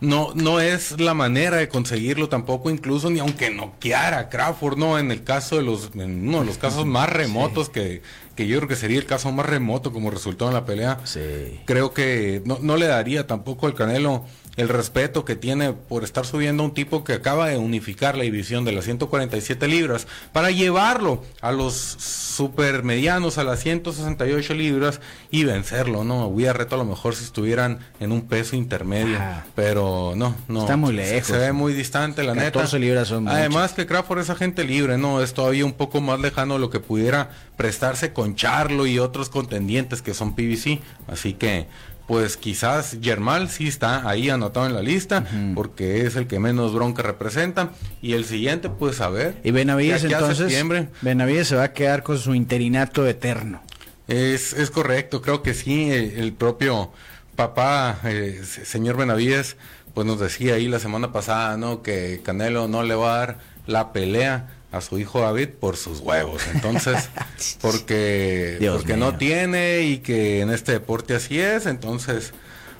[0.00, 4.98] No, no es la manera de conseguirlo tampoco, incluso ni aunque noqueara a Crawford, no,
[4.98, 8.02] en el caso de los, en uno de los casos más remotos que,
[8.36, 11.20] que yo creo que sería el caso más remoto como resultado en la pelea Sí.
[11.64, 14.24] creo que no, no le daría tampoco al Canelo
[14.56, 18.24] el respeto que tiene por estar subiendo a un tipo que acaba de unificar la
[18.24, 25.44] división de las 147 libras para llevarlo a los supermedianos a las 168 libras y
[25.44, 26.26] vencerlo, ¿no?
[26.26, 29.46] Hubiera reto a lo mejor si estuvieran en un peso intermedio, Ajá.
[29.54, 30.60] pero no, no.
[30.60, 31.26] Está muy lejos.
[31.26, 32.52] Se ve muy distante, la neta.
[32.52, 35.22] 14 libras son Además que Crawford es agente libre, ¿no?
[35.22, 39.28] Es todavía un poco más lejano de lo que pudiera prestarse con Charlo y otros
[39.28, 40.80] contendientes que son PBC.
[41.08, 41.66] Así que,
[42.06, 46.72] pues quizás Germán sí está ahí anotado en la lista, porque es el que menos
[46.74, 47.70] bronca representa.
[48.02, 49.36] Y el siguiente, pues a ver.
[49.42, 50.88] Y Benavides entonces, septiembre.
[51.02, 53.60] Benavides se va a quedar con su interinato eterno.
[54.06, 56.92] Es, es correcto, creo que sí, el, el propio
[57.34, 59.56] papá, eh, se- señor Benavides,
[59.94, 61.82] pues nos decía ahí la semana pasada, ¿no?
[61.82, 66.00] Que Canelo no le va a dar la pelea a su hijo David por sus
[66.00, 66.42] huevos.
[66.54, 67.08] Entonces,
[67.60, 69.06] porque, Dios porque mío.
[69.06, 72.32] no tiene y que en este deporte así es, entonces,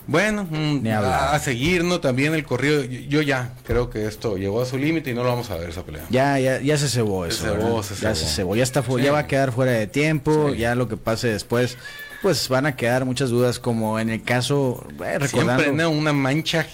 [0.09, 1.99] Bueno, mm, a, a seguir, ¿no?
[2.01, 2.85] También el corrido.
[2.85, 5.57] Yo, yo ya creo que esto llegó a su límite y no lo vamos a
[5.57, 6.05] ver esa pelea.
[6.11, 7.43] Ya, ya, ya se cebó Se eso.
[7.45, 7.83] cebó, ¿verdad?
[7.83, 8.15] se ya cebó.
[8.15, 8.57] se cebó.
[8.57, 9.03] Ya está Sí.
[9.03, 10.51] ya va a quedar fuera de tiempo.
[10.53, 10.59] Sí.
[10.59, 11.77] Ya lo que pase después,
[12.23, 15.63] pues van a quedar muchas dudas, como en el caso, eh, recordando.
[15.65, 15.91] Siempre ¿no?
[15.91, 16.67] una mancha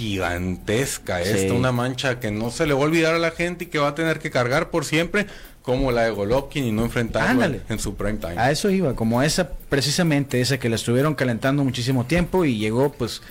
[0.00, 1.30] gigantesca Sí.
[1.30, 3.78] esta, una mancha que no se le va a olvidar a la gente y que
[3.78, 5.26] va a tener que cargar por siempre,
[5.62, 8.38] como la de Golovkin y no enfrentarlo en, su prime time.
[8.38, 12.92] A eso iba, como esa, precisamente esa que la estuvieron calentando muchísimo tiempo y llegó
[12.92, 13.22] pues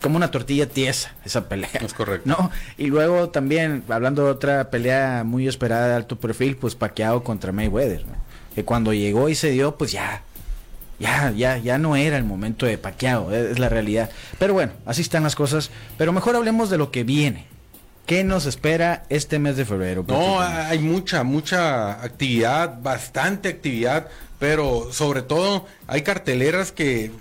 [0.00, 1.70] como una tortilla tiesa esa pelea.
[1.80, 2.28] Es correcto.
[2.28, 2.50] ¿No?
[2.76, 7.52] Y luego también, hablando de otra pelea muy esperada de alto perfil, pues Pacquiao contra
[7.52, 8.14] Mayweather, ¿no?
[8.54, 10.24] Que cuando llegó y se dio, pues ya,
[11.02, 14.10] ya, ya, ya no era el momento de Pacquiao, es, es la realidad.
[14.38, 15.70] Pero bueno, así están las cosas.
[15.98, 17.46] Pero mejor hablemos de lo que viene.
[18.06, 20.04] ¿Qué nos espera este mes de febrero?
[20.08, 27.12] No, hay mucha, mucha actividad, bastante actividad, pero sobre todo hay carteleras que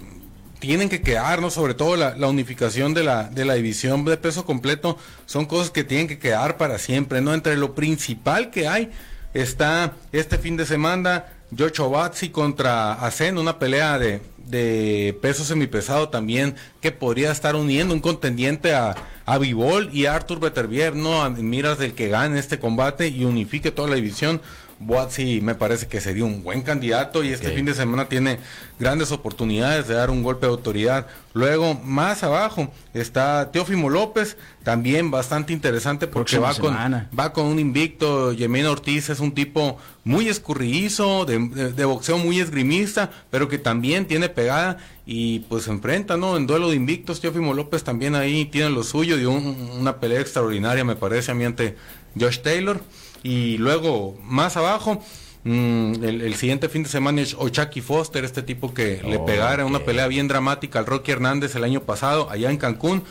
[0.60, 1.50] tienen que quedar, ¿no?
[1.50, 5.72] Sobre todo la, la unificación de la, de la división de peso completo son cosas
[5.72, 7.34] que tienen que quedar para siempre, ¿no?
[7.34, 8.92] Entre lo principal que hay
[9.34, 16.56] está este fin de semana Batsi contra Asen, una pelea de, de peso semipesado también
[16.82, 21.26] que podría estar uniendo un contendiente a, a Bivol y a Arthur Beterbier, ¿no?
[21.26, 24.42] En miras del que gane este combate y unifique toda la división.
[24.82, 28.40] Boatsi me parece que sería un buen candidato y este fin de semana tiene
[28.80, 31.08] grandes oportunidades de dar un golpe de autoridad.
[31.34, 36.74] Luego, más abajo, está Teófimo López, también bastante interesante porque Próxima va con,
[37.18, 38.34] va con un invicto.
[38.34, 43.58] Yemena Ortiz es un tipo muy escurridizo, de, de- de boxeo muy esgrimista, pero que
[43.58, 46.38] también tiene pegada y pues se enfrenta, ¿no?
[46.38, 50.20] En duelo de invictos, Teófimo López también ahí tiene lo suyo, dio un- una pelea
[50.22, 51.78] extraordinaria, me parece a mí, ante
[52.20, 52.82] Josh Taylor.
[53.24, 55.02] Y luego, más abajo,
[55.44, 59.66] mm, el, el siguiente fin de semana es Ochaki Foster, este tipo que le pegara
[59.66, 63.04] una pelea bien dramática al Rocky Hernández el año pasado, allá en Cancún.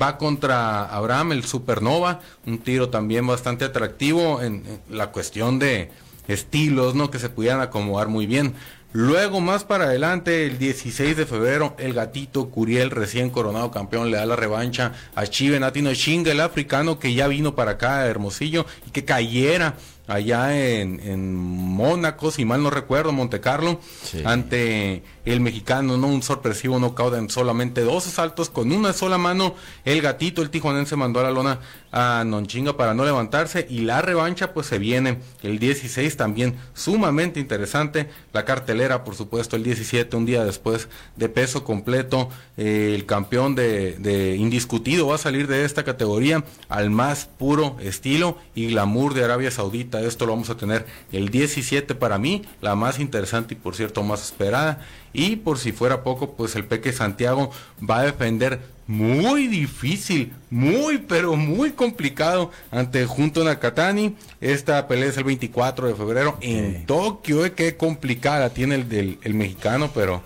[0.00, 5.90] Va contra Abraham, el Supernova, un tiro también bastante atractivo en, en la cuestión de
[6.28, 7.10] estilos, ¿no?
[7.10, 8.54] Que se pudieran acomodar muy bien.
[8.92, 14.16] Luego, más para adelante, el 16 de febrero, el gatito Curiel, recién coronado campeón, le
[14.16, 18.64] da la revancha a Chive Natino Shinga, el africano que ya vino para acá, Hermosillo,
[18.86, 19.74] y que cayera
[20.08, 24.22] allá en, en Mónaco, si mal no recuerdo, Monte Carlo, Sí.
[24.24, 26.06] ante el mexicano, ¿no?
[26.08, 29.54] Un sorpresivo knockout en solamente dos asaltos con una sola mano.
[29.84, 31.60] El gatito, el tijuanense, mandó a la lona
[31.92, 33.66] a Nonchinga para no levantarse.
[33.68, 38.08] Y la revancha, pues se viene el 16 también, sumamente interesante.
[38.32, 42.30] La cartelera, por supuesto, el 17, un día después de peso completo.
[42.56, 47.76] Eh, el campeón de, de indiscutido va a salir de esta categoría al más puro
[47.80, 49.97] estilo y glamour de Arabia Saudita.
[50.02, 54.02] Esto lo vamos a tener el 17 para mí, la más interesante y por cierto
[54.02, 54.86] más esperada.
[55.12, 57.50] Y por si fuera poco, pues el Peque Santiago
[57.88, 64.16] va a defender muy difícil, muy pero muy complicado ante Junto Nakatani.
[64.40, 67.44] Esta pelea es el 24 de febrero en Tokio.
[67.44, 70.22] eh, qué complicada tiene el del el mexicano, pero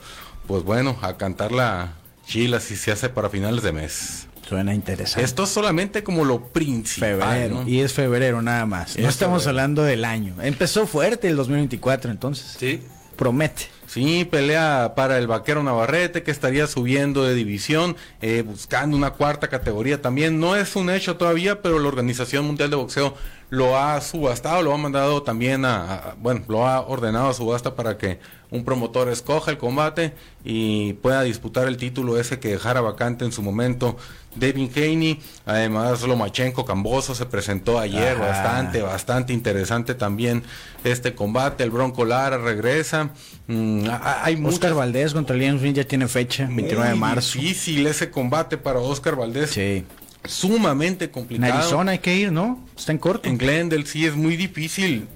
[0.47, 1.95] pues bueno, a cantar la
[2.27, 4.29] chila si se hace para finales de mes.
[4.53, 5.25] Suena interesante.
[5.25, 7.19] Esto es solamente como lo principal.
[7.21, 7.62] febrero.
[7.62, 7.69] ¿no?
[7.69, 8.97] Y es febrero nada más.
[8.97, 9.51] No Es estamos febrero.
[9.51, 10.35] hablando del año.
[10.43, 12.57] Empezó fuerte el 2024 entonces.
[12.59, 12.83] Sí.
[13.17, 13.65] Promete.
[13.87, 19.49] Sí, pelea para el vaquero Navarrete que estaría subiendo de división, eh, buscando una cuarta
[19.49, 20.41] categoría también.
[20.41, 23.15] No es un hecho todavía, pero la Organización Mundial de Boxeo
[23.51, 27.75] lo ha subastado, lo ha mandado también a, a- bueno, lo ha ordenado a subasta
[27.75, 28.19] para que
[28.53, 30.12] un promotor escoja el combate
[30.45, 33.97] y pueda disputar el título ese que dejara vacante en su momento
[34.37, 35.19] Devin Haney.
[35.47, 38.27] Además, Lomachenko Camboso se presentó ayer, Ajá.
[38.27, 40.43] bastante, bastante interesante también
[40.85, 41.65] este combate.
[41.65, 43.11] El Bronco Lara regresa.
[43.49, 43.85] Mm,
[44.23, 47.38] hay Oscar muchas- Valdés contra Liam Smith ya tiene fecha, 29 de marzo.
[47.38, 49.51] difícil ese combate para Oscar Valdés.
[49.51, 49.85] Sí.
[50.25, 51.55] Sumamente En complicado.
[51.55, 52.65] Arizona hay que ir, ¿no?
[52.77, 53.29] Está en corto.
[53.29, 55.09] En Glendale sí es muy difícil.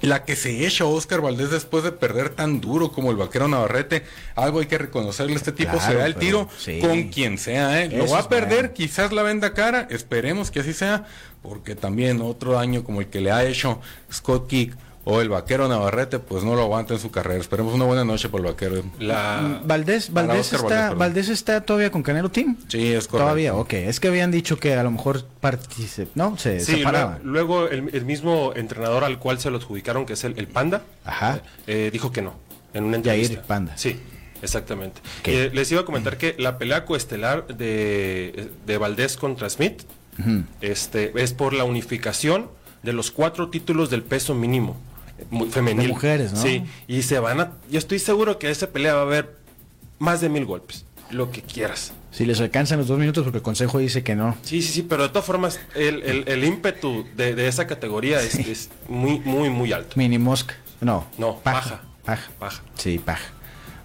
[0.00, 4.04] La que se echa Oscar Valdés después de perder tan duro como el vaquero Navarrete,
[4.34, 5.34] algo hay que reconocerle.
[5.34, 6.80] Este tipo Claro, se da el tiro sí.
[6.80, 7.82] con quien sea.
[7.82, 7.88] ¿eh?
[7.88, 9.86] Lo va a perder, quizás la venda cara.
[9.90, 11.04] Esperemos que así sea,
[11.42, 13.80] porque también otro año como el que le ha hecho
[14.12, 17.40] Scott Kick o el vaquero Navarrete, pues no lo aguanta en su carrera.
[17.40, 18.82] Esperemos una buena noche por el vaquero.
[18.98, 20.98] La, Valdés, Para Valdés Oscar está, Valdés.
[20.98, 22.56] Valdés está todavía con Canelo Team.
[22.68, 23.18] Sí, es correcto.
[23.24, 23.72] Todavía, ok.
[23.74, 26.08] Es que habían dicho que a lo mejor particip...
[26.14, 27.20] no, se sí, separaban.
[27.22, 30.48] luego, luego el, el mismo entrenador al cual se lo adjudicaron, que es el, el
[30.48, 31.42] Panda, Ajá.
[31.66, 32.34] eh, dijo que no,
[32.72, 33.46] en una Yair entrevista.
[33.46, 33.76] Panda.
[33.76, 34.00] Sí,
[34.40, 35.00] exactamente.
[35.24, 39.82] Eh, les iba a comentar que la pelea coestelar de, de Valdés contra Smith
[40.60, 42.48] este, es por la unificación
[42.82, 44.76] de los cuatro títulos del peso mínimo
[45.50, 45.86] femenil.
[45.86, 46.40] De mujeres, ¿no?
[46.42, 47.52] Sí, y se van a...
[47.70, 49.36] Yo estoy seguro que esa pelea va a haber
[49.98, 50.84] más de mil golpes.
[51.10, 51.92] lo que quieras.
[52.10, 54.36] Si les alcanzan los dos minutos, porque el consejo dice que no.
[54.42, 58.20] Sí, sí, sí, pero de todas formas, el, el, el ímpetu de, de esa categoría
[58.20, 59.94] es, es muy, muy, muy alto.
[59.96, 60.54] Mini mosca.
[60.80, 61.06] No.
[61.18, 61.82] No, paja.
[62.04, 62.30] Paja.
[62.38, 62.62] Paja.
[62.76, 63.24] Sí, paja.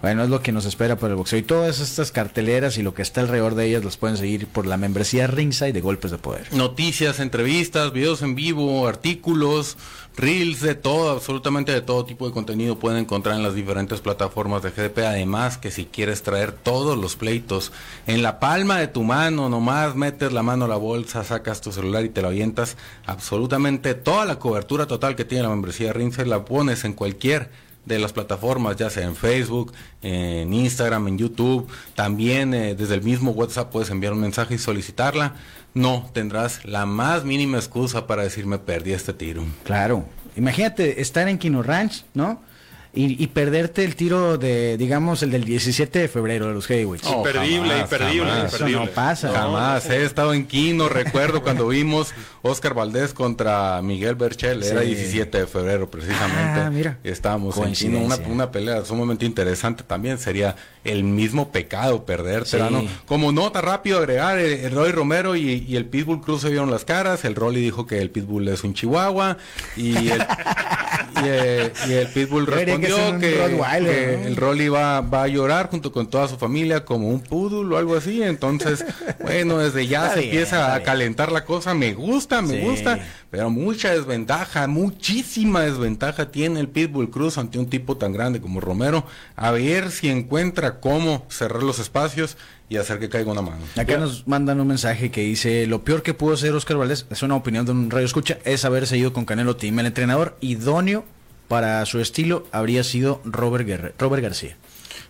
[0.02, 1.38] Bueno, es lo que nos espera por el boxeo.
[1.38, 4.64] Y todas estas carteleras y lo que está alrededor de ellas las pueden seguir por
[4.66, 6.46] la membresía Ringside de Golpes de Poder.
[6.52, 9.76] Noticias, entrevistas, videos en vivo, artículos,
[10.16, 14.62] reels, de todo, absolutamente de todo tipo de contenido pueden encontrar en las diferentes plataformas
[14.62, 15.00] de GDP.
[15.00, 17.70] Además que si quieres traer todos los pleitos
[18.06, 21.72] en la palma de tu mano, nomás metes la mano a la bolsa, sacas tu
[21.72, 26.26] celular y te lo avientas, absolutamente toda la cobertura total que tiene la membresía Ringside
[26.26, 27.50] la pones en cualquier
[27.84, 33.02] de las plataformas, ya sea en Facebook, en Instagram, en YouTube, también eh, desde el
[33.02, 35.34] mismo WhatsApp puedes enviar un mensaje y solicitarla.
[35.72, 39.44] No tendrás la más mínima excusa para decirme perdí este tiro.
[39.64, 40.04] Claro.
[40.36, 42.42] Imagínate estar en Kino Ranch, ¿no?
[42.92, 47.08] Y, y perderte el tiro de, digamos, el del 17 de febrero de los Heavyweights.
[47.08, 48.46] No, Imperdible, jamás, imperdible, jamás.
[48.46, 48.84] Eso imperdible.
[48.86, 49.32] no pasa.
[49.32, 54.86] Jamás, he estado en Quino, recuerdo cuando vimos Oscar Valdés contra Miguel Berchel, era Sí.
[54.88, 56.60] 17 de febrero precisamente.
[56.60, 56.98] Ah, mira.
[57.04, 62.72] Estábamos en Quino, una, pelea sumamente interesante también, sería el mismo pecado perderte, Sí.
[62.72, 62.82] ¿no?
[63.06, 66.70] Como nota rápido agregar, eh, el Roy Romero y, y el Pitbull Cruz se vieron
[66.72, 69.36] las caras, el Rolly dijo que el Pitbull es un chihuahua
[69.76, 70.20] y el,
[71.16, 74.26] y, eh, y el Pitbull que respondió que, Rottweiler, que ¿no?
[74.28, 77.78] el Rolly va, va a llorar junto con toda su familia como un poodle o
[77.78, 78.22] algo así.
[78.22, 78.84] Entonces,
[79.20, 80.84] bueno, desde ya Está se bien, empieza a bien.
[80.86, 81.74] calentar la cosa.
[81.74, 82.60] Me gusta, me Sí.
[82.60, 82.98] gusta,
[83.30, 88.60] pero mucha desventaja, muchísima desventaja tiene el Pitbull Cruz ante un tipo tan grande como
[88.60, 89.06] Romero.
[89.36, 92.36] A ver si encuentra cómo cerrar los espacios
[92.70, 93.58] y hacer que caiga una mano.
[93.76, 97.22] Acá nos mandan un mensaje que dice, lo peor que pudo hacer Oscar Valdés, es
[97.22, 99.78] una opinión de un radio escucha, es haberse ido con Canelo Team.
[99.80, 101.04] El entrenador idóneo
[101.48, 104.56] para su estilo habría sido Robert, Guerre- Robert García.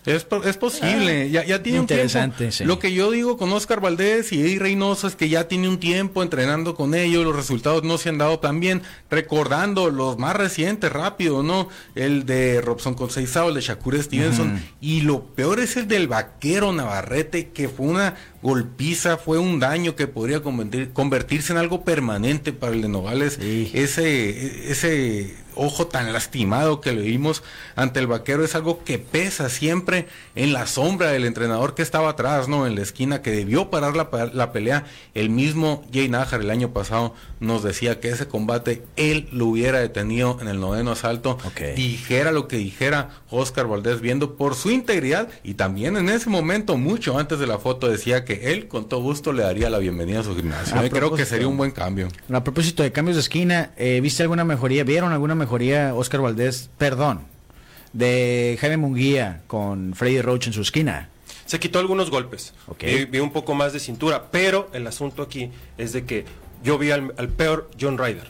[0.06, 2.18] Es, es posible, ya, ya tiene un tiempo.
[2.50, 2.64] Sí.
[2.64, 5.78] Lo que yo digo con Oscar Valdés y Eddie Reynoso es que ya tiene un
[5.78, 10.34] tiempo entrenando con ellos, los resultados no se han dado tan bien, recordando los más
[10.36, 11.68] recientes, rápido, ¿no?
[11.94, 16.72] El de Robson Conceizao, el de Shakur Stevenson, y lo peor es el del vaquero
[16.72, 22.52] Navarrete, que fue una golpiza, fue un daño que podría convertir- convertirse en algo permanente
[22.54, 23.38] para el de Nogales.
[23.38, 23.70] Sí.
[23.74, 27.42] Ese, ese ojo tan lastimado que le vimos
[27.76, 32.10] ante el vaquero es algo que pesa siempre en la sombra del entrenador que estaba
[32.10, 32.66] atrás, ¿no?
[32.66, 34.84] En la esquina, que debió parar la, la pelea.
[35.14, 39.80] El mismo Jay Najar el año pasado nos decía que ese combate él lo hubiera
[39.80, 41.38] detenido en el noveno asalto.
[41.76, 46.76] Dijera lo que dijera Oscar Valdés, viendo por su integridad y también en ese momento,
[46.76, 50.20] mucho antes de la foto, decía que él con todo gusto le daría la bienvenida
[50.20, 50.78] a su gimnasio.
[50.78, 52.08] A Y creo que sería un buen cambio.
[52.32, 54.84] A propósito de cambios de esquina, eh, ¿viste alguna mejoría?
[54.84, 55.39] ¿Vieron alguna mejoría,
[55.94, 56.70] Oscar Valdés?
[56.78, 57.22] Perdón,
[57.92, 61.08] de Jaime Munguía con Freddy Roach en su esquina.
[61.46, 62.54] Se quitó algunos golpes.
[62.68, 62.84] Ok.
[62.84, 66.24] Vi, vi un poco más de cintura, pero el asunto aquí es de que
[66.62, 68.28] yo vi al, al peor John Ryder.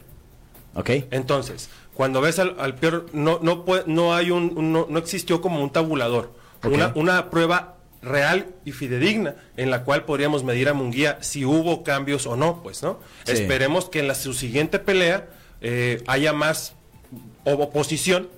[0.75, 0.91] ¿Ok?
[1.11, 4.99] Entonces, cuando ves al, al peor, no, no, puede- no hay un, un- no, no
[4.99, 6.73] existió como un tabulador, Ok.
[6.73, 11.83] una, una prueba real y fidedigna en la cual podríamos medir a Munguía si hubo
[11.83, 13.01] cambios o no, pues, ¿no?
[13.25, 13.33] Sí.
[13.33, 15.29] Esperemos que en la, su siguiente pelea
[15.61, 16.75] eh, haya más
[17.45, 18.29] oposición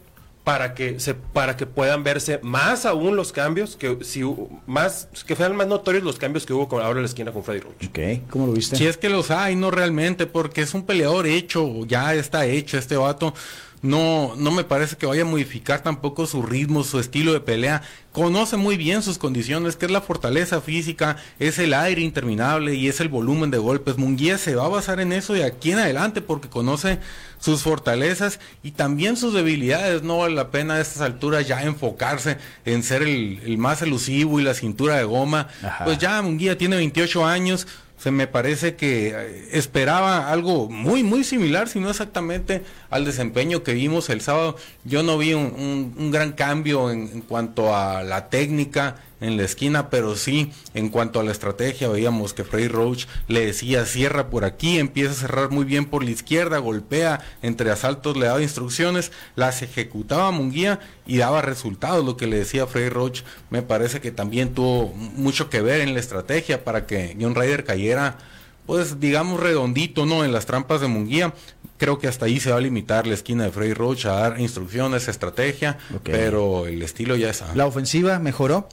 [0.45, 4.23] para que se para que puedan verse más aún los cambios que si
[4.67, 7.45] más que fueran más notorios los cambios que hubo con, ahora en la esquina con
[7.45, 7.85] Freddy Roach.
[7.89, 8.77] Ok, ¿cómo lo viste?
[8.77, 12.77] Si es que los hay, no realmente, porque es un peleador hecho, ya está hecho
[12.77, 13.35] este vato.
[13.83, 17.83] No, no me parece que vaya a modificar tampoco su ritmo, su estilo de pelea.
[18.13, 22.87] Conoce muy bien sus condiciones, que es la fortaleza física, es el aire interminable y
[22.87, 23.99] es el volumen de golpes.
[23.99, 27.01] Munguía se va a basar en eso de aquí en adelante porque conoce
[27.41, 30.05] sus fortalezas y también sus debilidades.
[30.05, 34.39] No vale la pena a estas alturas ya enfocarse en ser el, el más elusivo
[34.39, 35.49] y la cintura de goma.
[35.61, 35.85] Ajá.
[35.87, 37.67] Pues ya Munguía tiene 28 años,
[38.03, 43.63] se me parece que eh, esperaba algo muy, muy similar, si no exactamente al desempeño
[43.63, 44.57] que vimos el sábado.
[44.85, 49.45] Yo no vi un, un- gran cambio en, en cuanto a la técnica en la
[49.45, 51.89] esquina, pero sí en cuanto a la estrategia.
[51.89, 56.05] Veíamos que Freddy Roach le decía cierra por aquí, empieza a cerrar muy bien por
[56.05, 62.05] la izquierda, golpea entre asaltos, le daba instrucciones, las ejecutaba Munguía y daba resultados.
[62.05, 65.95] Lo que le decía Freddy Roach me parece que también tuvo mucho que ver en
[65.95, 68.19] la estrategia para que John Ryder cayera
[68.67, 70.25] pues digamos redondito, ¿no?
[70.25, 71.35] En las trampas de Munguía.
[71.79, 74.41] Creo que hasta ahí se va a limitar la esquina de Freddy Roach a dar
[74.41, 77.55] instrucciones, estrategia, pero el estilo ya está.
[77.57, 78.69] ¿La ofensiva mejoró?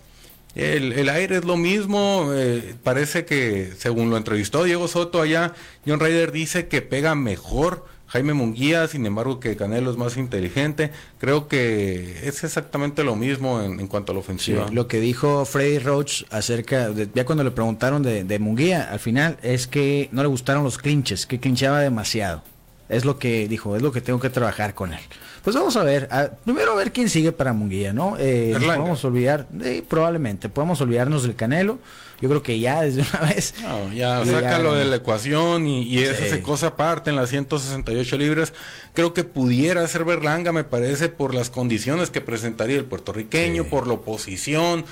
[0.56, 5.54] El, el aire es lo mismo, eh, parece que según lo entrevistó Diego Soto allá,
[5.86, 10.92] John Ryder dice que pega mejor Jaime Munguía, sin embargo que Canelo es más inteligente.
[11.20, 14.68] Creo que es exactamente lo mismo en, cuanto a la ofensiva.
[14.72, 19.00] Lo que dijo Freddy Roach acerca, de, ya cuando le preguntaron de, de Munguía, al
[19.00, 22.44] final es que no le gustaron los clinches, que clinchaba demasiado.
[22.90, 25.02] Es lo que dijo, es lo que tengo que trabajar con él.
[25.44, 28.16] Pues vamos a ver, a- primero a ver quién sigue para Munguía, ¿no?
[28.20, 31.80] Eh, podemos olvidar, eh, probablemente, podemos olvidarnos del Canelo.
[32.22, 33.54] Yo creo que ya desde una vez.
[33.62, 34.80] No, ya sácalo ya.
[34.80, 38.54] de la ecuación y, se cosa aparte en las 168 libras.
[38.94, 43.88] Creo que pudiera ser Berlanga, me parece, por las condiciones que presentaría el puertorriqueño, por
[43.88, 44.84] la oposición,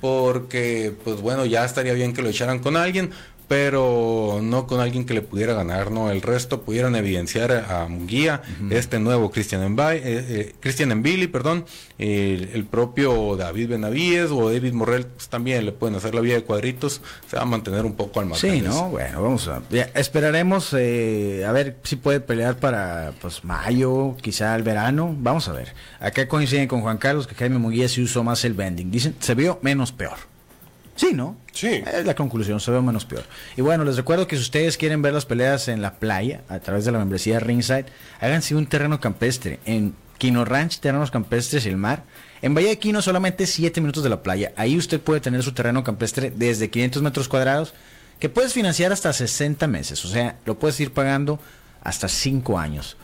[0.00, 3.10] porque, pues bueno, ya estaría bien que lo echaran con alguien,
[3.48, 6.10] pero no con alguien que le pudiera ganar, ¿no?
[6.10, 11.64] El resto pudieran evidenciar a Munguía, este nuevo Cristian Envay, eh, eh, Cristian Envili, perdón,
[11.98, 16.34] el, el propio David Benavides o David Morrell, pues, también le pueden hacer la vida
[16.34, 18.54] de cuadritos, se va a mantener un poco al margen.
[18.54, 18.90] Sí, ¿no?
[18.90, 19.62] Bueno, vamos a.
[19.70, 25.14] ya, esperaremos eh, a ver si puede pelear para pues mayo, quizá el verano.
[25.18, 25.72] Vamos a ver.
[26.00, 28.90] Acá coinciden con Juan Carlos que Jaime Munguía sí usó más el bending.
[28.90, 30.35] Dicen, se vio menos peor.
[30.96, 31.36] Sí, ¿no?
[31.52, 31.82] Sí.
[31.86, 33.24] Es la conclusión, se ve menos peor.
[33.56, 36.58] Y bueno, les recuerdo que si ustedes quieren ver las peleas en la playa, a
[36.58, 37.86] través de la membresía Ringside,
[38.20, 42.04] háganse un terreno campestre en Quino Ranch, terrenos campestres y el mar.
[42.42, 44.52] En Bahía de Quino solamente 7 minutos de la playa.
[44.56, 47.74] Ahí usted puede tener su terreno campestre desde 500 metros cuadrados,
[48.18, 50.04] que puedes financiar hasta 60 meses.
[50.04, 51.38] O sea, lo puedes ir pagando
[51.82, 52.96] hasta 5 años.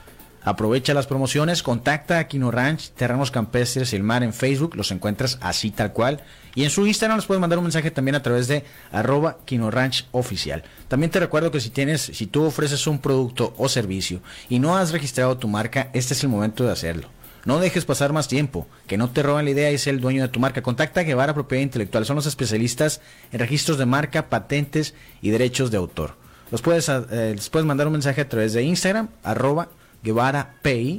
[0.44, 4.90] Aprovecha las promociones, contacta a Quino Ranch, Terrenos Campestres y el Mar en Facebook, los
[4.90, 6.22] encuentras así tal cual.
[6.54, 9.38] Y en su Instagram les puedes mandar un mensaje también a través de arroba
[9.70, 10.62] Ranch Oficial.
[10.88, 14.76] También te recuerdo que si tienes, si tú ofreces un producto o servicio y no
[14.76, 17.08] has registrado tu marca, este es el momento de hacerlo.
[17.44, 20.22] No dejes pasar más tiempo, que no te roben la idea y ser el dueño
[20.22, 20.62] de tu marca.
[20.62, 23.00] Contacta a Guevara Propiedad Intelectual, son los especialistas
[23.32, 26.14] en registros de marca, patentes y derechos de autor.
[26.52, 29.68] Los puedes, eh, les puedes mandar un mensaje a través de Instagram, arroba
[30.04, 30.54] Guevara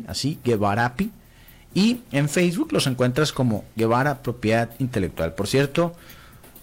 [0.08, 1.12] así, Guevarapi.
[1.74, 5.34] Y en Facebook los encuentras como Guevara Propiedad Intelectual.
[5.34, 5.94] Por cierto,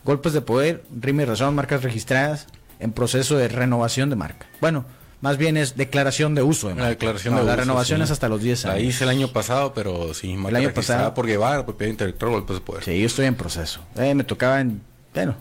[0.04, 2.46] golpes de poder, rima y razón, marcas registradas
[2.78, 4.46] en proceso de renovación de marca.
[4.60, 4.84] Bueno,
[5.20, 6.84] más bien es declaración de uso de marca.
[6.84, 8.04] La declaración No, de La uso, renovación sí.
[8.04, 8.84] es hasta los 10 La años.
[8.84, 11.14] hice el año pasado, pero sí, marca año registrada pasado.
[11.14, 12.84] por llevar propiedad intelectual golpes de poder.
[12.84, 13.80] Sí, yo estoy en proceso.
[13.96, 14.80] Eh, me tocaba en...
[15.12, 15.34] Bueno,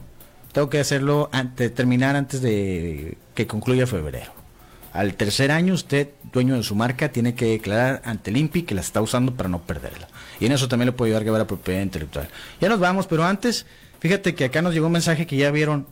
[0.52, 4.32] tengo que hacerlo antes, terminar antes de que concluya febrero.
[4.94, 8.76] Al tercer año, usted, dueño de su marca, tiene que declarar ante el INPI que
[8.76, 10.08] la está usando para no perderla.
[10.40, 12.28] Y en eso también le puede ayudar Guevara Propiedad Intelectual.
[12.60, 13.66] Ya nos vamos, pero antes,
[14.00, 15.86] fíjate que acá nos llegó un mensaje que ya vieron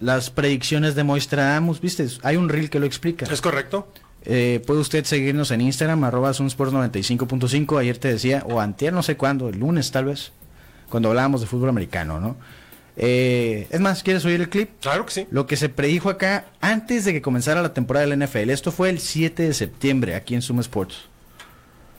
[0.00, 2.06] las predicciones de Moistradamus, ¿viste?
[2.22, 3.26] Hay un reel que lo explica.
[3.26, 3.88] ¿Es correcto?
[4.24, 7.78] Eh, puede usted seguirnos en Instagram, arroba sunsports95.5.
[7.78, 10.32] Ayer te decía, o antier, no sé cuándo, el lunes tal vez,
[10.90, 12.36] cuando hablábamos de fútbol americano, ¿no?
[12.98, 14.70] Eh, es más, ¿quieres oír el clip?
[14.80, 15.26] Claro que sí.
[15.30, 18.50] Lo que se predijo acá antes de que comenzara la temporada del NFL.
[18.50, 20.96] Esto fue el 7 de septiembre aquí en Suma Sports.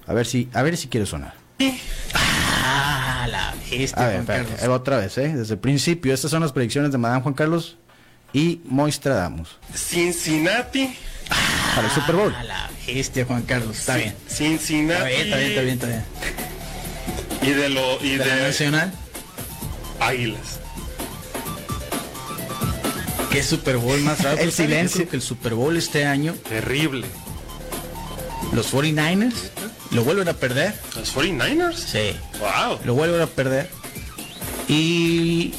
[0.08, 1.34] A ver si, a ver si quiere sonar.
[2.14, 4.70] Ah, la bestia, A ver, Juan Carlos.
[4.70, 5.34] va otra vez, ¿eh?
[5.36, 6.14] Desde el principio.
[6.14, 7.78] Estas son las predicciones de Madame Juan Carlos
[8.34, 10.96] y Moistradamus Cincinnati.
[11.76, 12.34] para el Super Bowl.
[12.36, 13.78] Ah, la bestia, Juan Carlos.
[13.78, 14.16] Está bien.
[14.28, 15.12] Cincinnati.
[15.14, 16.04] Está bien, está bien, está bien, está bien.
[17.42, 18.92] Y de lo y De la de Nacional,
[20.00, 20.60] Águilas.
[23.38, 24.40] ¿Qué Super Bowl más raro?
[24.40, 25.02] El silencio.
[25.02, 27.06] Yo creo que el Super Bowl este año, Terrible.
[28.52, 29.34] los 49ers
[29.92, 30.74] lo vuelven a perder.
[30.96, 31.76] ¿Los 49ers?
[31.76, 32.16] Sí.
[32.40, 32.80] Wow.
[32.84, 33.70] Lo vuelven a perder.
[34.68, 35.54] Y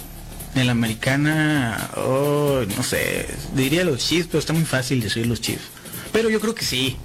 [0.57, 5.41] en la americana, oh, no sé, diría los Chiefs, pero está muy fácil decir los
[5.41, 5.65] Chiefs.
[6.13, 6.97] Pero yo creo que sí.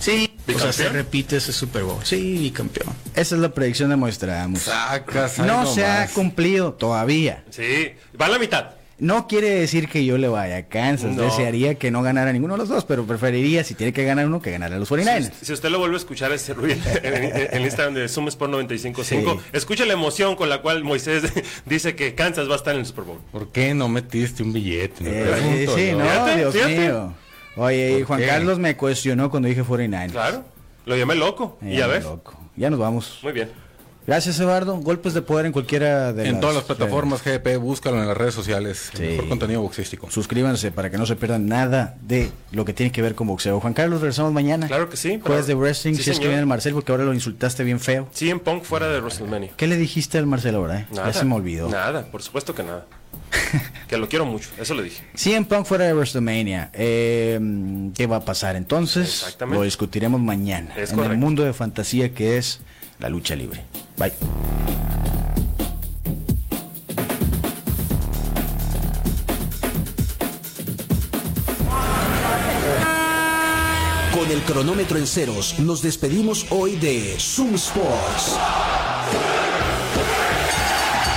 [0.00, 0.32] Sí.
[0.54, 1.98] O sea, se repite ese Super Bowl.
[2.04, 2.94] Sí, bicampeón.
[3.14, 4.62] Esa es la predicción de Moistradamus.
[4.62, 7.44] Sacas, No se ha cumplido todavía.
[7.50, 7.90] Sí.
[8.18, 8.75] Va a la mitad.
[8.98, 11.14] No quiere decir que yo le vaya a Kansas.
[11.14, 11.22] No.
[11.24, 14.40] Desearía que no ganara ninguno de los dos, pero preferiría, si tiene que ganar uno,
[14.40, 15.32] que ganara a los 49ers.
[15.42, 19.40] Si usted lo vuelve a escuchar ese ruido en, en- en Instagram de Sumesport 955,
[19.42, 19.48] Sí.
[19.52, 21.24] escuche la emoción con la cual Moisés
[21.66, 23.18] dice que Kansas va a estar en el Super Bowl.
[23.32, 25.04] ¿Por qué no metiste un billete?
[25.04, 26.78] Eh, sí, no, Fíjate, Dios fíjate.
[26.78, 27.12] mío.
[27.56, 28.26] Oye, y ¿Por Juan qué?
[28.28, 30.10] Carlos me cuestionó cuando dije 49ers.
[30.12, 30.44] Claro.
[30.86, 31.58] Lo llamé loco.
[31.60, 32.04] Y ya ves.
[32.04, 32.38] loco.
[32.56, 33.18] Ya nos vamos.
[33.22, 33.50] Muy bien.
[34.06, 34.76] Gracias, Eduardo.
[34.76, 38.34] Golpes de poder en cualquiera de En todas las plataformas GP, búscalo en las redes
[38.34, 38.90] sociales.
[38.94, 39.02] Sí.
[39.02, 40.10] El mejor contenido boxístico.
[40.10, 43.58] Suscríbanse para que no se pierdan nada de lo que tiene que ver con boxeo.
[43.60, 44.68] Juan Carlos, regresamos mañana.
[44.68, 45.18] Claro que sí.
[45.22, 46.28] Jueves de wrestling, Sí, si es que señor.
[46.28, 48.08] viene el Marcel, porque ahora lo insultaste bien feo.
[48.12, 49.50] Sí, en Punk fuera de WrestleMania.
[49.56, 50.80] ¿Qué le dijiste al Marcel ahora?
[50.80, 50.86] eh?
[50.92, 51.08] Nada.
[51.10, 51.68] Ya se me olvidó.
[51.68, 52.86] Nada, por supuesto que nada.
[53.88, 55.02] que lo quiero mucho, eso le dije.
[55.14, 56.70] CM Punk fuera de WrestleMania.
[56.74, 57.40] Eh,
[57.94, 59.08] ¿Qué va a pasar entonces?
[59.22, 59.58] Exactamente.
[59.58, 60.74] Lo discutiremos mañana.
[60.76, 62.60] Es en el mundo de fantasía que es
[62.98, 63.64] la lucha libre.
[63.96, 64.12] Bye.
[74.14, 78.36] Con el cronómetro en ceros, nos despedimos hoy de Zoom Sports.